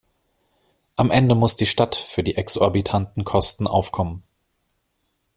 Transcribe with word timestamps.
Am 0.95 1.11
Ende 1.11 1.35
muss 1.35 1.55
die 1.55 1.67
Stadt 1.67 1.95
für 1.95 2.23
die 2.23 2.35
exorbitanten 2.35 3.23
Kosten 3.23 3.67
aufkommen. 3.67 4.23